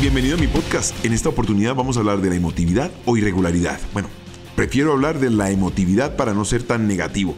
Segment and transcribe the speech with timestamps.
[0.00, 1.04] Bienvenido a mi podcast.
[1.04, 3.78] En esta oportunidad vamos a hablar de la emotividad o irregularidad.
[3.92, 4.08] Bueno,
[4.56, 7.36] prefiero hablar de la emotividad para no ser tan negativo.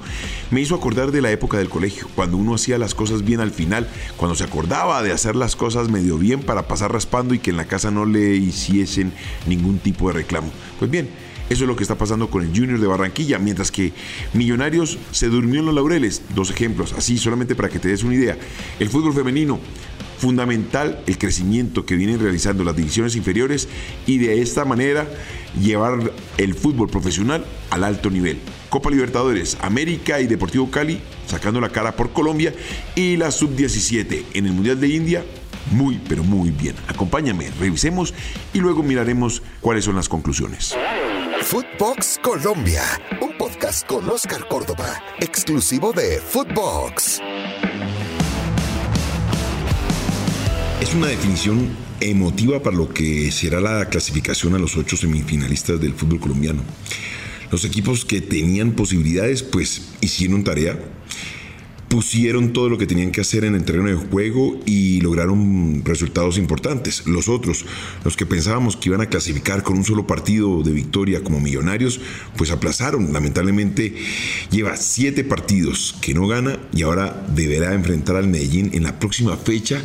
[0.52, 3.50] Me hizo acordar de la época del colegio, cuando uno hacía las cosas bien al
[3.50, 7.50] final, cuando se acordaba de hacer las cosas medio bien para pasar raspando y que
[7.50, 9.12] en la casa no le hiciesen
[9.48, 10.52] ningún tipo de reclamo.
[10.78, 11.08] Pues bien,
[11.50, 13.92] eso es lo que está pasando con el Junior de Barranquilla, mientras que
[14.34, 16.22] Millonarios se durmió en los laureles.
[16.32, 18.38] Dos ejemplos, así solamente para que te des una idea.
[18.78, 19.58] El fútbol femenino
[20.22, 23.68] fundamental el crecimiento que vienen realizando las divisiones inferiores
[24.06, 25.08] y de esta manera
[25.60, 28.38] llevar el fútbol profesional al alto nivel.
[28.70, 32.54] Copa Libertadores, América y Deportivo Cali sacando la cara por Colombia
[32.94, 35.24] y la sub-17 en el Mundial de India.
[35.72, 36.76] Muy, pero muy bien.
[36.86, 38.14] Acompáñame, revisemos
[38.52, 40.76] y luego miraremos cuáles son las conclusiones.
[41.42, 42.84] Footbox Colombia,
[43.20, 47.20] un podcast con Oscar Córdoba, exclusivo de Footbox.
[50.94, 51.70] Una definición
[52.00, 56.62] emotiva para lo que será la clasificación a los ocho semifinalistas del fútbol colombiano.
[57.50, 60.78] Los equipos que tenían posibilidades, pues hicieron tarea
[61.92, 66.38] pusieron todo lo que tenían que hacer en el terreno de juego y lograron resultados
[66.38, 67.06] importantes.
[67.06, 67.66] Los otros,
[68.02, 72.00] los que pensábamos que iban a clasificar con un solo partido de victoria como millonarios,
[72.38, 73.12] pues aplazaron.
[73.12, 73.94] Lamentablemente
[74.50, 79.36] lleva siete partidos que no gana y ahora deberá enfrentar al Medellín en la próxima
[79.36, 79.84] fecha,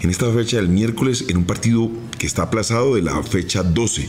[0.00, 4.08] en esta fecha del miércoles, en un partido que está aplazado de la fecha 12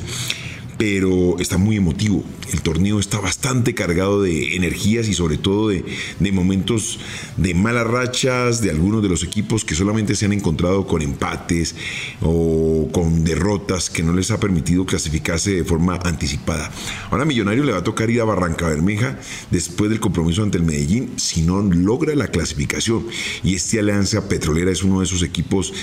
[0.78, 2.23] pero está muy emotivo.
[2.52, 5.83] El torneo está bastante cargado de energías y sobre todo de,
[6.31, 7.00] momentos
[7.38, 11.75] de malas rachas de algunos de los equipos que solamente se han encontrado con empates
[12.22, 16.72] o con derrotas que no les ha permitido clasificarse de forma anticipada.
[17.09, 20.64] Ahora Millonario le va a tocar ir a Barranca Bermeja después del compromiso ante el
[20.64, 23.08] Medellín si no logra la clasificación.
[23.44, 25.73] Y este Alianza Petrolera es uno de esos equipos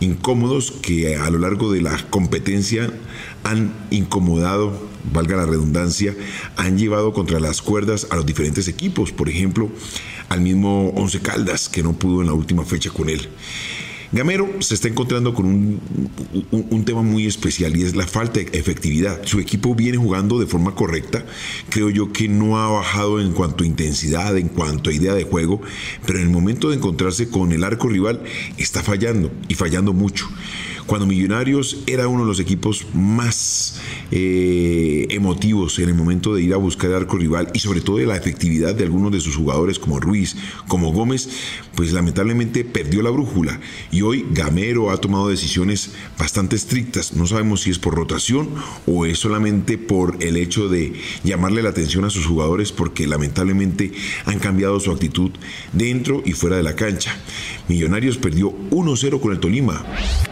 [0.00, 2.90] incómodos que a lo largo de la competencia
[3.42, 4.39] han incomodado,
[5.12, 6.14] valga la redundancia,
[6.56, 9.70] han llevado contra las cuerdas a los diferentes equipos, por ejemplo,
[10.28, 13.28] al mismo Once Caldas, que no pudo en la última fecha con él.
[14.12, 15.80] Gamero se está encontrando con un,
[16.50, 19.24] un, tema muy especial y es la falta de efectividad.
[19.24, 21.24] Su equipo viene jugando de forma correcta.
[21.68, 25.22] Creo yo que no ha bajado en cuanto a intensidad, en cuanto a idea de
[25.22, 25.60] juego,
[26.06, 28.20] pero en el momento de encontrarse con el arco rival
[28.58, 30.28] está fallando y fallando mucho
[30.86, 33.80] cuando Millonarios era uno de los equipos más
[34.10, 37.98] eh, emotivos en el momento de ir a buscar el arco rival y sobre todo
[37.98, 40.36] de la efectividad de algunos de sus jugadores como Ruiz,
[40.68, 41.28] como Gómez,
[41.74, 47.14] pues lamentablemente perdió la brújula y hoy Gamero ha tomado decisiones bastante estrictas.
[47.14, 48.48] No sabemos si es por rotación
[48.86, 50.92] o es solamente por el hecho de
[51.24, 53.92] llamarle la atención a sus jugadores porque lamentablemente
[54.26, 55.30] han cambiado su actitud
[55.72, 57.16] dentro y fuera de la cancha.
[57.68, 59.84] Millonarios perdió 1-0 con el Tolima.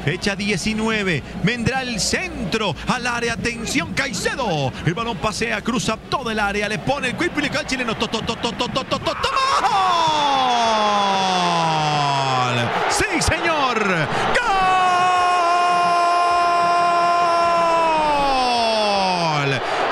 [0.04, 1.22] Fecha 19.
[1.42, 3.34] Vendrá el centro al área.
[3.34, 4.72] Atención, Caicedo.
[4.86, 6.68] El balón pasea, cruza todo el área.
[6.68, 7.94] Le pone el cae el chileno.
[12.90, 14.08] Sí, señor.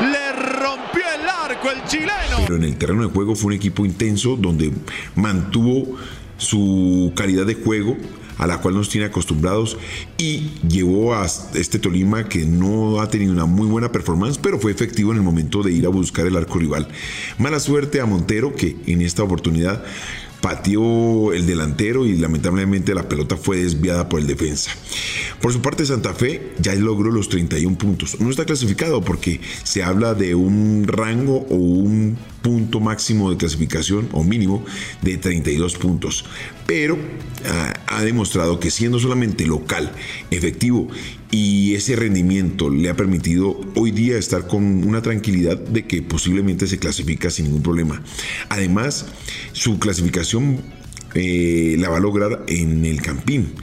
[0.01, 2.37] Le rompió el arco el chileno.
[2.39, 4.73] Pero en el terreno de juego fue un equipo intenso donde
[5.15, 5.97] mantuvo
[6.39, 7.97] su calidad de juego
[8.39, 9.79] a la cual nos tiene acostumbrados
[10.19, 14.73] y llevó a este Tolima que no ha tenido una muy buena performance, pero fue
[14.73, 16.89] efectivo en el momento de ir a buscar el arco rival.
[17.39, 19.83] Mala suerte a Montero que en esta oportunidad
[20.41, 24.71] pateó el delantero y lamentablemente la pelota fue desviada por el defensa.
[25.41, 28.21] Por su parte, Santa Fe ya logró los 31 puntos.
[28.21, 32.17] No está clasificado porque se habla de un rango o un
[32.47, 34.65] punto máximo de clasificación o mínimo
[35.03, 36.25] de 32 puntos.
[36.65, 36.97] Pero
[37.45, 39.91] ah, ha demostrado que siendo solamente local,
[40.31, 40.87] efectivo
[41.33, 46.69] y ese rendimiento le ha permitido hoy día estar con una tranquilidad de que posiblemente
[46.69, 48.01] se clasifica sin ningún problema.
[48.49, 49.07] Además,
[49.53, 50.61] su clasificación
[51.15, 53.55] eh, la va a lograr en el Campín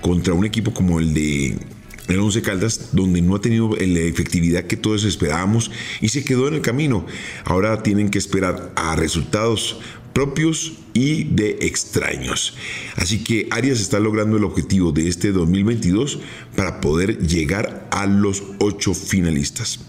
[0.00, 1.58] contra un equipo como el de
[2.08, 6.48] el Once Caldas, donde no ha tenido la efectividad que todos esperábamos y se quedó
[6.48, 7.06] en el camino.
[7.44, 9.78] Ahora tienen que esperar a resultados
[10.12, 12.54] propios y de extraños.
[12.96, 16.20] Así que Arias está logrando el objetivo de este 2022
[16.54, 19.80] para poder llegar a los ocho finalistas.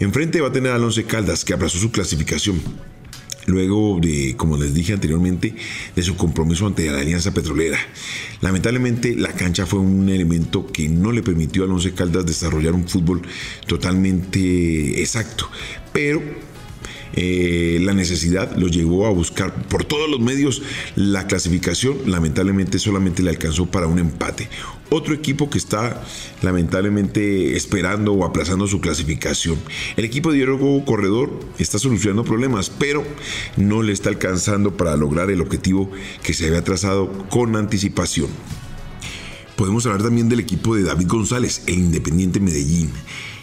[0.00, 2.60] Enfrente va a tener al Once Caldas que abrazó su clasificación
[3.46, 5.54] luego de, como les dije anteriormente,
[5.94, 7.78] de su compromiso ante la Alianza Petrolera.
[8.40, 12.88] Lamentablemente la cancha fue un elemento que no le permitió al Once Caldas desarrollar un
[12.88, 13.22] fútbol
[13.66, 15.48] totalmente exacto,
[15.92, 16.22] pero
[17.16, 20.62] eh, la necesidad lo llevó a buscar por todos los medios
[20.96, 21.98] la clasificación.
[22.06, 24.48] Lamentablemente solamente le alcanzó para un empate.
[24.90, 26.02] Otro equipo que está
[26.42, 29.58] lamentablemente esperando o aplazando su clasificación.
[29.96, 33.04] El equipo de Diego Corredor está solucionando problemas, pero
[33.56, 35.90] no le está alcanzando para lograr el objetivo
[36.22, 38.28] que se había trazado con anticipación.
[39.56, 42.90] Podemos hablar también del equipo de David González, el Independiente Medellín.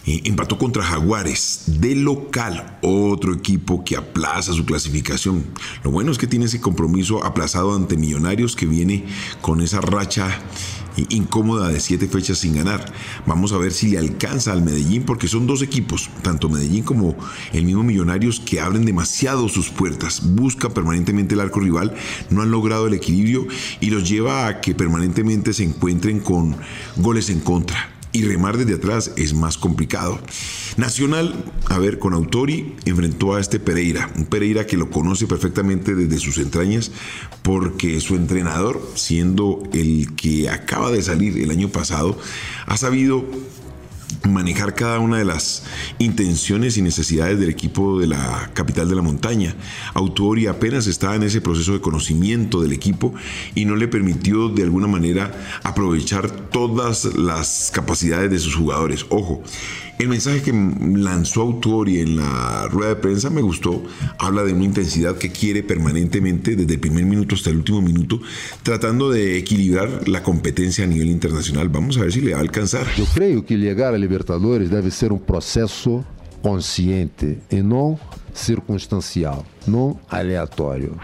[0.05, 5.45] Eh, empató contra Jaguares de local, otro equipo que aplaza su clasificación.
[5.83, 9.05] Lo bueno es que tiene ese compromiso aplazado ante Millonarios que viene
[9.41, 10.39] con esa racha
[11.09, 12.91] incómoda de siete fechas sin ganar.
[13.25, 17.15] Vamos a ver si le alcanza al Medellín, porque son dos equipos, tanto Medellín como
[17.53, 21.93] el mismo Millonarios, que abren demasiado sus puertas, buscan permanentemente el arco rival,
[22.29, 23.47] no han logrado el equilibrio
[23.79, 26.57] y los lleva a que permanentemente se encuentren con
[26.97, 30.19] goles en contra y remar desde atrás es más complicado.
[30.77, 35.95] Nacional, a ver, con Autori enfrentó a este Pereira, un Pereira que lo conoce perfectamente
[35.95, 36.91] desde sus entrañas
[37.41, 42.17] porque su entrenador, siendo el que acaba de salir el año pasado,
[42.65, 43.25] ha sabido
[44.29, 45.63] manejar cada una de las
[45.99, 49.55] intenciones y necesidades del equipo de la capital de la montaña.
[49.93, 53.13] Autori apenas estaba en ese proceso de conocimiento del equipo
[53.55, 55.31] y no le permitió de alguna manera
[55.63, 59.05] aprovechar todas las capacidades de sus jugadores.
[59.09, 59.41] Ojo,
[60.01, 63.83] el mensaje que lanzó Autori en la rueda de prensa me gustó.
[64.17, 68.19] Habla de una intensidad que quiere permanentemente desde el primer minuto hasta el último minuto,
[68.63, 71.69] tratando de equilibrar la competencia a nivel internacional.
[71.69, 72.87] Vamos a ver si le va a alcanzar.
[72.97, 76.03] Yo creo que llegar a Libertadores debe ser un proceso
[76.41, 77.99] consciente y no
[78.33, 80.97] circunstancial, no aleatorio.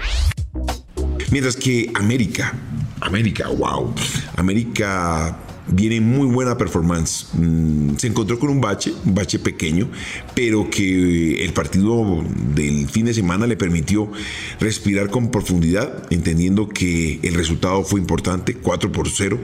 [1.32, 2.54] Mientras que América,
[3.02, 3.94] América, wow,
[4.38, 7.28] América viene muy buena performance.
[7.34, 9.90] Mm, se encontró con un bache, un bache pequeño,
[10.36, 12.24] pero que el partido
[12.56, 14.12] del fin de semana le permitió
[14.60, 19.40] respirar con profundidad, entendiendo que el resultado fue importante, 4 por 0.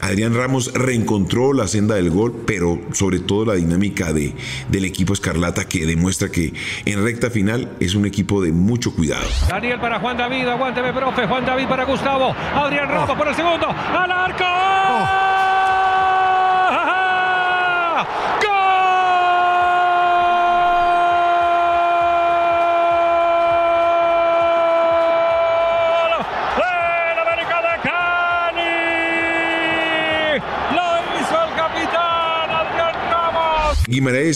[0.00, 4.34] Adrián Ramos reencontró la senda del gol, pero sobre todo la dinámica de,
[4.70, 6.54] del equipo Escarlata que demuestra que
[6.86, 9.26] en recta final es un equipo de mucho cuidado.
[9.48, 13.66] Daniel para Juan David, aguánteme profe, Juan David para Gustavo, Adrián Ramos por el segundo,
[13.68, 14.44] al arco.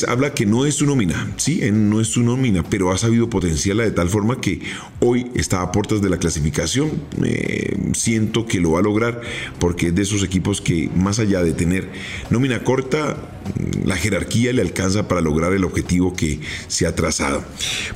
[0.02, 3.84] Habla que no es su nómina, sí, no es su nómina, pero ha sabido potenciarla
[3.84, 4.60] de tal forma que
[5.00, 6.90] hoy está a puertas de la clasificación.
[7.94, 9.20] siento que lo va a lograr
[9.60, 11.90] porque es de esos equipos que más allá de tener
[12.30, 13.33] nómina corta,
[13.84, 17.44] la jerarquía le alcanza para lograr el objetivo que se ha trazado.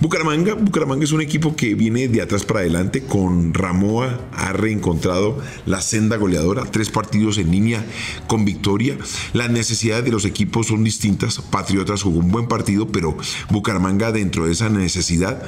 [0.01, 5.39] Bucaramanga, Bucaramanga es un equipo que viene de atrás para adelante con Ramoa, ha reencontrado
[5.67, 7.85] la senda goleadora, tres partidos en línea
[8.27, 8.97] con victoria.
[9.33, 13.17] Las necesidades de los equipos son distintas Patriotas jugó un buen partido, pero
[13.51, 15.43] Bucaramanga dentro de esa necesidad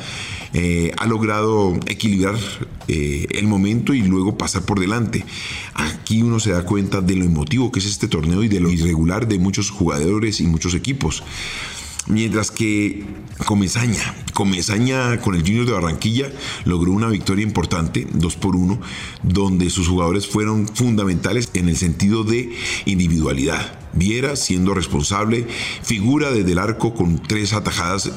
[0.52, 2.36] eh, ha logrado equilibrar
[2.88, 5.24] eh, el momento y luego pasar por delante.
[5.80, 8.70] Aquí uno se da cuenta de lo emotivo que es este torneo y de lo
[8.70, 11.22] irregular de muchos jugadores y muchos equipos.
[12.06, 13.04] Mientras que
[13.46, 16.32] Comezaña, Comezaña con el Junior de Barranquilla
[16.64, 18.80] logró una victoria importante, 2 por 1,
[19.22, 22.52] donde sus jugadores fueron fundamentales en el sentido de
[22.86, 23.78] individualidad.
[23.92, 25.46] Viera siendo responsable,
[25.82, 28.10] figura desde el arco con tres atajadas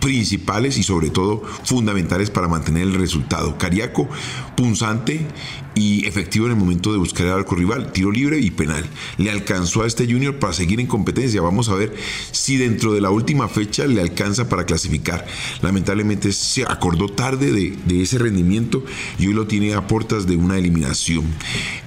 [0.00, 3.58] principales y sobre todo fundamentales para mantener el resultado.
[3.58, 4.08] Cariaco,
[4.56, 5.26] punzante
[5.74, 8.84] y efectivo en el momento de buscar el arco rival, tiro libre y penal.
[9.16, 11.40] Le alcanzó a este Junior para seguir en competencia.
[11.40, 11.94] Vamos a ver
[12.32, 15.26] si dentro de la última fecha le alcanza para clasificar.
[15.62, 18.84] Lamentablemente se acordó tarde de, ese rendimiento
[19.18, 21.24] y hoy lo tiene a puertas de una eliminación.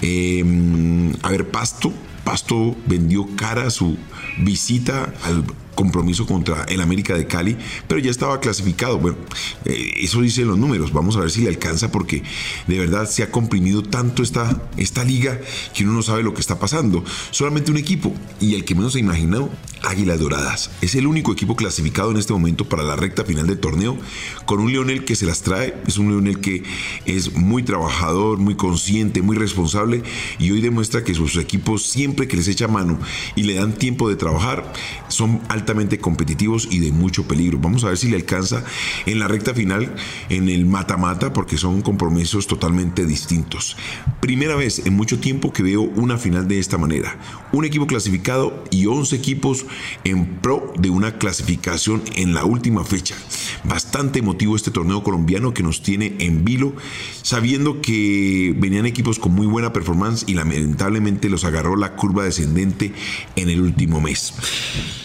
[0.01, 1.93] Em, a ver, Pasto.
[2.23, 3.97] Pasto vendió cara su
[4.37, 5.43] visita al
[5.81, 7.57] compromiso contra el América de Cali,
[7.87, 8.99] pero ya estaba clasificado.
[8.99, 9.17] Bueno,
[9.65, 10.93] eh, eso dicen los números.
[10.93, 12.21] Vamos a ver si le alcanza porque
[12.67, 15.39] de verdad se ha comprimido tanto esta, esta liga
[15.73, 17.03] que uno no sabe lo que está pasando.
[17.31, 19.49] Solamente un equipo y el que menos se imaginó,
[19.81, 20.69] Águilas Doradas.
[20.81, 23.97] Es el único equipo clasificado en este momento para la recta final del torneo
[24.45, 25.73] con un Leonel que se las trae.
[25.87, 26.61] Es un Leonel que
[27.07, 30.03] es muy trabajador, muy consciente, muy responsable
[30.37, 32.99] y hoy demuestra que sus equipos siempre que les echa mano
[33.35, 34.71] y le dan tiempo de trabajar
[35.07, 37.59] son altamente competitivos y de mucho peligro.
[37.59, 38.63] Vamos a ver si le alcanza
[39.05, 39.95] en la recta final,
[40.29, 43.77] en el mata-mata, porque son compromisos totalmente distintos.
[44.19, 47.17] Primera vez en mucho tiempo que veo una final de esta manera.
[47.51, 49.65] Un equipo clasificado y 11 equipos
[50.03, 53.15] en pro de una clasificación en la última fecha.
[53.63, 56.73] Bastante emotivo este torneo colombiano que nos tiene en vilo,
[57.21, 62.93] sabiendo que venían equipos con muy buena performance y lamentablemente los agarró la curva descendente
[63.35, 64.33] en el último mes.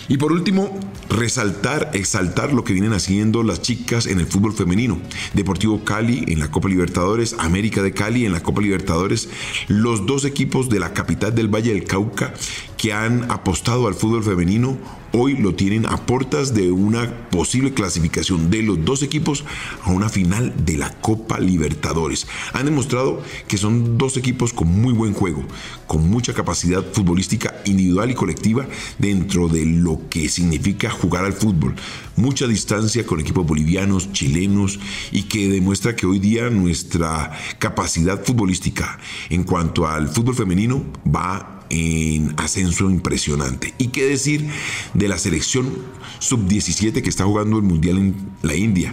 [0.08, 0.55] Y por último,
[1.08, 4.98] resaltar, exaltar lo que vienen haciendo las chicas en el fútbol femenino.
[5.34, 9.28] Deportivo Cali en la Copa Libertadores, América de Cali en la Copa Libertadores,
[9.68, 12.34] los dos equipos de la capital del Valle del Cauca
[12.76, 14.76] que han apostado al fútbol femenino
[15.18, 19.44] hoy lo tienen a puertas de una posible clasificación de los dos equipos
[19.82, 22.26] a una final de la Copa Libertadores.
[22.52, 25.42] Han demostrado que son dos equipos con muy buen juego,
[25.86, 28.66] con mucha capacidad futbolística individual y colectiva
[28.98, 31.74] dentro de lo que significa jugar al fútbol.
[32.16, 34.78] Mucha distancia con equipos bolivianos, chilenos
[35.12, 38.98] y que demuestra que hoy día nuestra capacidad futbolística
[39.30, 43.74] en cuanto al fútbol femenino va en ascenso impresionante.
[43.78, 44.48] ¿Y qué decir
[44.94, 45.70] de la selección
[46.18, 48.92] sub-17 que está jugando el Mundial en la India?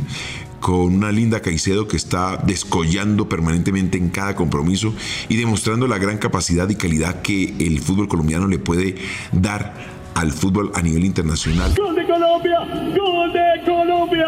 [0.63, 4.93] con una linda Caicedo que está descollando permanentemente en cada compromiso
[5.27, 8.95] y demostrando la gran capacidad y calidad que el fútbol colombiano le puede
[9.33, 9.73] dar
[10.15, 11.73] al fútbol a nivel internacional.
[11.75, 12.59] ¡Gol de Colombia!
[12.97, 14.27] ¡Gol de Colombia!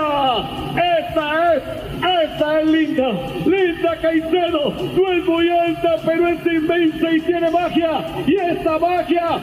[1.08, 1.64] Esta es,
[2.36, 3.12] es linda,
[3.46, 9.36] linda Caicedo, no es muy alta, pero es inmensa y tiene magia, y esta magia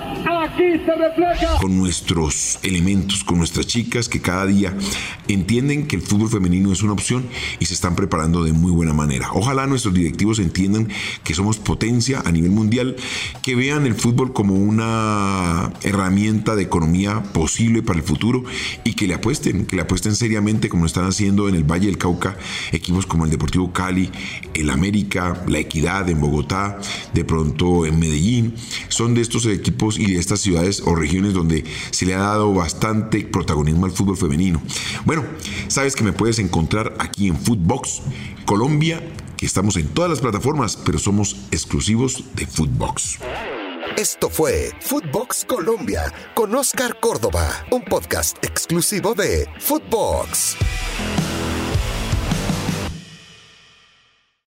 [0.42, 1.56] aquí se refleja.
[1.60, 4.74] Con nuestros elementos, con nuestras chicas que cada día
[5.28, 7.26] entienden que el fútbol femenino es una opción
[7.58, 9.28] y se están preparando de muy buena manera.
[9.32, 10.88] Ojalá nuestros directivos entiendan
[11.24, 12.96] que somos potencia a nivel mundial,
[13.42, 18.44] que vean el fútbol como una herramienta de economía posible para el futuro
[18.84, 21.86] y que le apuesten, que le apuesten seriamente como lo están haciendo en el Valle
[21.86, 22.36] del Cauca,
[22.82, 24.10] equipos como el Deportivo Cali,
[24.54, 26.78] el América, la Equidad en Bogotá,
[27.14, 28.54] de pronto en Medellín.
[28.88, 32.52] Son de estos equipos y de estas ciudades o regiones donde se le ha dado
[32.52, 34.60] bastante protagonismo al fútbol femenino.
[35.04, 35.24] Bueno,
[35.68, 38.02] sabes que me puedes encontrar aquí en Footbox
[38.44, 39.00] Colombia,
[39.36, 43.18] que estamos en todas las plataformas, pero somos exclusivos de Footbox.
[43.96, 50.56] Esto fue Footbox Colombia con Oscar Córdoba, un podcast exclusivo de Footbox.